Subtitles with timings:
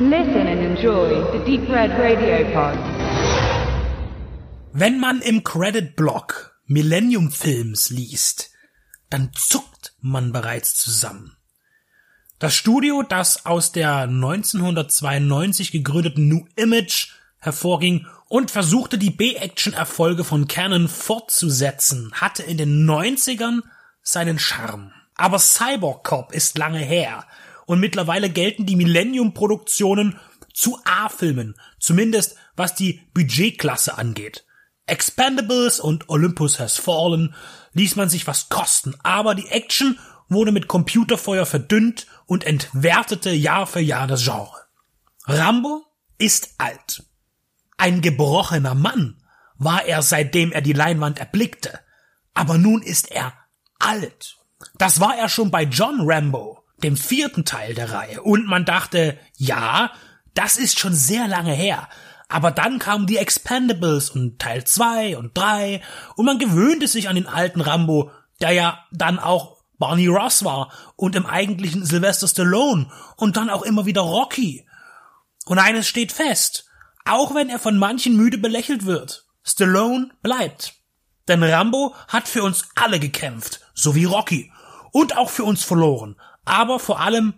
[0.00, 2.76] Listen and enjoy the Deep Red Radio Pod.
[4.72, 8.50] Wenn man im Credit-Block Millennium Films liest,
[9.08, 11.36] dann zuckt man bereits zusammen.
[12.40, 20.48] Das Studio, das aus der 1992 gegründeten New Image hervorging und versuchte die B-Action-Erfolge von
[20.48, 23.60] Canon fortzusetzen, hatte in den 90ern
[24.02, 24.90] seinen Charme.
[25.14, 27.24] Aber Cyborg Cop ist lange her
[27.66, 30.18] und mittlerweile gelten die Millennium-Produktionen
[30.52, 34.44] zu A-Filmen, zumindest was die Budgetklasse angeht.
[34.86, 37.34] Expendables und Olympus Has Fallen
[37.72, 43.66] ließ man sich was kosten, aber die Action wurde mit Computerfeuer verdünnt und entwertete Jahr
[43.66, 44.64] für Jahr das Genre.
[45.26, 45.84] Rambo
[46.18, 47.04] ist alt.
[47.76, 49.22] Ein gebrochener Mann
[49.56, 51.80] war er, seitdem er die Leinwand erblickte.
[52.34, 53.32] Aber nun ist er
[53.78, 54.38] alt.
[54.76, 58.22] Das war er schon bei John Rambo, dem vierten Teil der Reihe.
[58.22, 59.90] Und man dachte, ja,
[60.34, 61.88] das ist schon sehr lange her.
[62.28, 65.82] Aber dann kamen die Expendables und Teil 2 und 3
[66.16, 70.72] und man gewöhnte sich an den alten Rambo, der ja dann auch Barney Ross war
[70.96, 74.66] und im eigentlichen Sylvester Stallone und dann auch immer wieder Rocky.
[75.46, 76.66] Und eines steht fest,
[77.04, 80.74] auch wenn er von manchen müde belächelt wird, Stallone bleibt.
[81.28, 84.52] Denn Rambo hat für uns alle gekämpft, so wie Rocky,
[84.92, 87.34] und auch für uns verloren, aber vor allem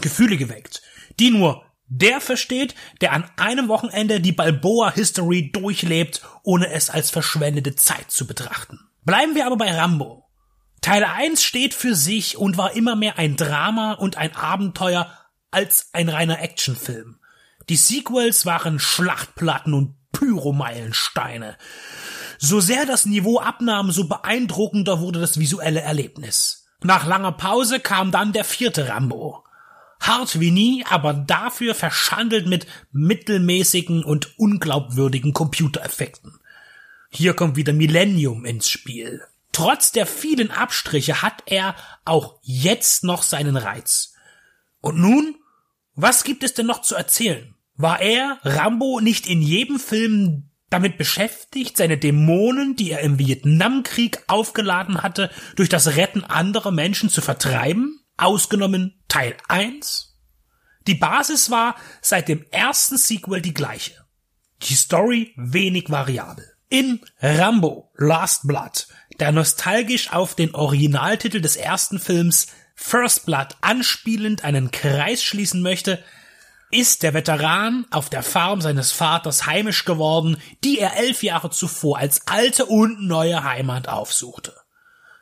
[0.00, 0.82] Gefühle geweckt,
[1.18, 7.10] die nur der versteht, der an einem Wochenende die Balboa History durchlebt, ohne es als
[7.10, 8.80] verschwendete Zeit zu betrachten.
[9.04, 10.28] Bleiben wir aber bei Rambo.
[10.80, 15.10] Teil 1 steht für sich und war immer mehr ein Drama und ein Abenteuer
[15.50, 17.18] als ein reiner Actionfilm.
[17.68, 21.56] Die Sequels waren Schlachtplatten und Pyromeilensteine.
[22.38, 26.65] So sehr das Niveau abnahm, so beeindruckender wurde das visuelle Erlebnis.
[26.86, 29.42] Nach langer Pause kam dann der vierte Rambo.
[29.98, 36.38] Hart wie nie, aber dafür verschandelt mit mittelmäßigen und unglaubwürdigen Computereffekten.
[37.10, 39.20] Hier kommt wieder Millennium ins Spiel.
[39.50, 44.14] Trotz der vielen Abstriche hat er auch jetzt noch seinen Reiz.
[44.80, 45.34] Und nun,
[45.96, 47.56] was gibt es denn noch zu erzählen?
[47.74, 54.22] War er, Rambo, nicht in jedem Film damit beschäftigt, seine Dämonen, die er im Vietnamkrieg
[54.26, 58.00] aufgeladen hatte, durch das Retten anderer Menschen zu vertreiben?
[58.16, 60.16] Ausgenommen Teil 1?
[60.86, 63.92] Die Basis war seit dem ersten Sequel die gleiche.
[64.62, 66.44] Die Story wenig variabel.
[66.68, 68.88] In Rambo Last Blood,
[69.20, 76.02] der nostalgisch auf den Originaltitel des ersten Films First Blood anspielend einen Kreis schließen möchte,
[76.70, 81.98] ist der Veteran auf der Farm seines Vaters heimisch geworden, die er elf Jahre zuvor
[81.98, 84.54] als alte und neue Heimat aufsuchte.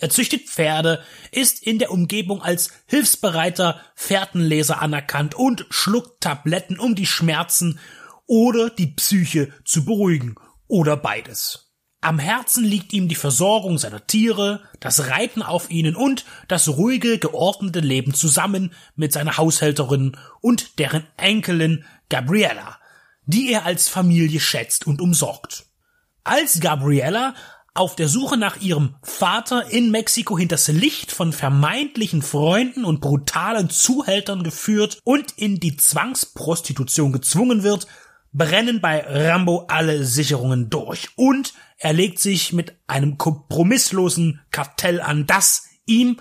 [0.00, 6.94] Er züchtet Pferde, ist in der Umgebung als hilfsbereiter Fährtenleser anerkannt und schluckt Tabletten, um
[6.94, 7.80] die Schmerzen
[8.26, 10.36] oder die Psyche zu beruhigen
[10.68, 11.67] oder beides.
[12.00, 17.18] Am Herzen liegt ihm die Versorgung seiner Tiere, das Reiten auf ihnen und das ruhige,
[17.18, 22.78] geordnete Leben zusammen mit seiner Haushälterin und deren Enkelin Gabriella,
[23.26, 25.66] die er als Familie schätzt und umsorgt.
[26.22, 27.34] Als Gabriella
[27.74, 33.70] auf der Suche nach ihrem Vater in Mexiko hinters Licht von vermeintlichen Freunden und brutalen
[33.70, 37.88] Zuhältern geführt und in die Zwangsprostitution gezwungen wird,
[38.32, 45.26] brennen bei Rambo alle Sicherungen durch und er legt sich mit einem kompromisslosen Kartell an,
[45.26, 46.20] das ihm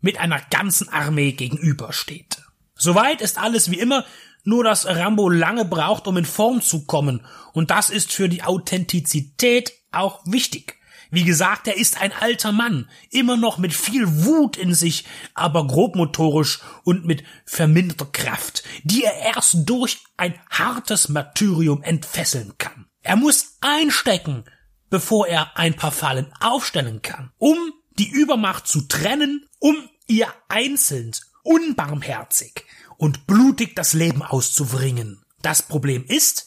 [0.00, 2.42] mit einer ganzen Armee gegenübersteht.
[2.74, 4.04] Soweit ist alles wie immer,
[4.44, 8.42] nur dass Rambo lange braucht, um in Form zu kommen, und das ist für die
[8.42, 10.76] Authentizität auch wichtig.
[11.10, 15.04] Wie gesagt, er ist ein alter Mann, immer noch mit viel Wut in sich,
[15.34, 22.86] aber grobmotorisch und mit verminderter Kraft, die er erst durch ein hartes Martyrium entfesseln kann.
[23.02, 24.44] Er muss einstecken,
[24.90, 27.56] bevor er ein paar Fallen aufstellen kann, um
[27.98, 29.76] die Übermacht zu trennen, um
[30.06, 31.12] ihr einzeln,
[31.42, 32.64] unbarmherzig
[32.96, 35.24] und blutig das Leben auszubringen.
[35.42, 36.46] Das Problem ist,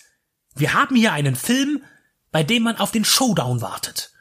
[0.56, 1.84] wir haben hier einen Film,
[2.32, 4.12] bei dem man auf den Showdown wartet,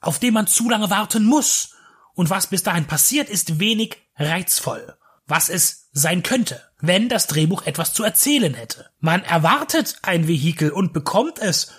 [0.00, 1.74] auf den man zu lange warten muss,
[2.14, 4.94] und was bis dahin passiert, ist wenig reizvoll,
[5.26, 8.90] was es sein könnte, wenn das Drehbuch etwas zu erzählen hätte.
[8.98, 11.72] Man erwartet ein Vehikel und bekommt es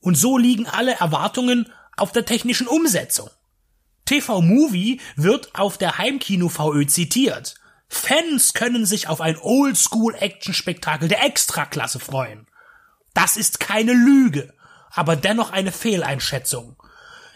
[0.00, 3.30] und so liegen alle Erwartungen auf der technischen Umsetzung.
[4.04, 7.56] TV Movie wird auf der Heimkino VÖ zitiert.
[7.88, 12.46] Fans können sich auf ein Oldschool-Action-Spektakel der Extraklasse freuen.
[13.14, 14.54] Das ist keine Lüge,
[14.90, 16.76] aber dennoch eine Fehleinschätzung.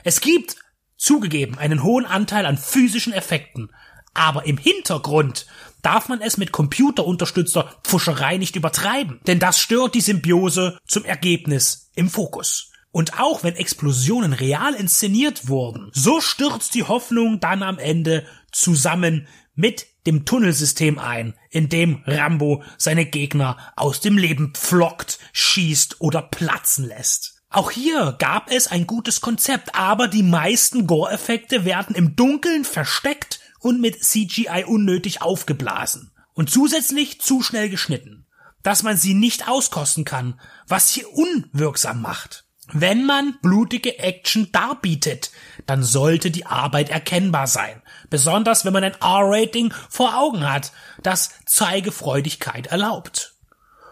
[0.04, 0.56] Es gibt,
[0.96, 3.72] zugegeben, einen hohen Anteil an physischen Effekten,
[4.14, 5.46] Aber im Hintergrund
[5.82, 11.90] darf man es mit computerunterstützter Pfuscherei nicht übertreiben, denn das stört die Symbiose zum Ergebnis
[11.94, 12.72] im Fokus.
[12.92, 19.28] Und auch wenn Explosionen real inszeniert wurden, so stürzt die Hoffnung dann am Ende zusammen
[19.54, 26.22] mit dem Tunnelsystem ein, in dem Rambo seine Gegner aus dem Leben pflockt, schießt oder
[26.22, 27.42] platzen lässt.
[27.50, 33.39] Auch hier gab es ein gutes Konzept, aber die meisten Gore-Effekte werden im Dunkeln versteckt
[33.60, 36.10] und mit CGI unnötig aufgeblasen.
[36.34, 38.26] Und zusätzlich zu schnell geschnitten,
[38.62, 42.44] dass man sie nicht auskosten kann, was sie unwirksam macht.
[42.72, 45.32] Wenn man blutige Action darbietet,
[45.66, 47.82] dann sollte die Arbeit erkennbar sein.
[48.10, 50.72] Besonders wenn man ein R-Rating vor Augen hat,
[51.02, 53.34] das Zeigefreudigkeit erlaubt.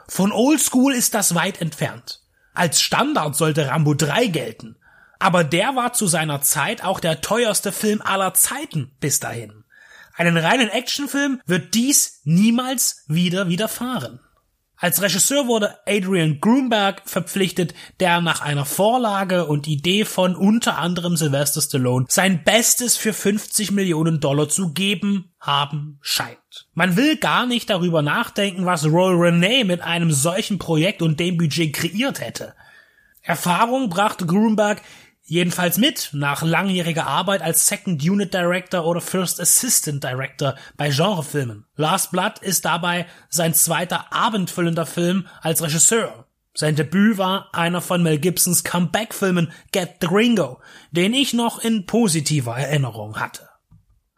[0.06, 2.22] Von Oldschool ist das weit entfernt.
[2.54, 4.76] Als Standard sollte Rambo 3 gelten.
[5.18, 9.64] Aber der war zu seiner Zeit auch der teuerste Film aller Zeiten bis dahin.
[10.14, 14.20] Einen reinen Actionfilm wird dies niemals wieder widerfahren.
[14.80, 21.16] Als Regisseur wurde Adrian Grunberg verpflichtet, der nach einer Vorlage und Idee von unter anderem
[21.16, 26.68] Sylvester Stallone sein Bestes für 50 Millionen Dollar zu geben haben scheint.
[26.74, 31.38] Man will gar nicht darüber nachdenken, was Roy Renee mit einem solchen Projekt und dem
[31.38, 32.54] Budget kreiert hätte.
[33.22, 34.80] Erfahrung brachte Grunberg
[35.30, 41.66] Jedenfalls mit, nach langjähriger Arbeit als Second Unit Director oder First Assistant Director bei Genrefilmen.
[41.76, 46.25] Last Blood ist dabei sein zweiter abendfüllender Film als Regisseur.
[46.54, 51.84] Sein Debüt war einer von Mel Gibsons Comeback-Filmen Get the Gringo, den ich noch in
[51.84, 53.50] positiver Erinnerung hatte.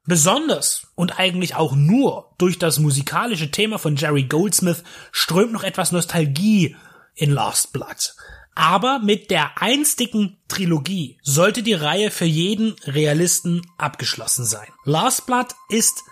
[0.06, 5.90] Besonders und eigentlich auch nur durch das musikalische Thema von Jerry Goldsmith strömt noch etwas
[5.90, 6.76] Nostalgie
[7.16, 8.14] in Last Blood.
[8.60, 14.68] Aber mit der einstigen Trilogie sollte die Reihe für jeden Realisten abgeschlossen sein.
[14.84, 16.04] Last Blood ist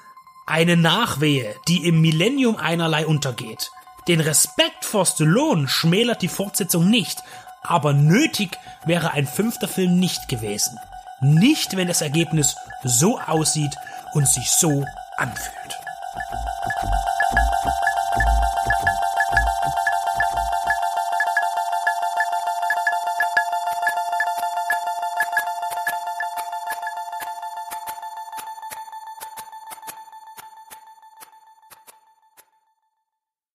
[0.46, 3.70] eine Nachwehe, die im Millennium einerlei untergeht.
[4.08, 7.18] Den Respekt vor Stallone schmälert die Fortsetzung nicht,
[7.64, 8.56] aber nötig
[8.86, 10.78] wäre ein fünfter Film nicht gewesen.
[11.20, 13.76] Nicht, wenn das Ergebnis so aussieht
[14.14, 14.86] und sich so
[15.18, 15.77] anfühlt.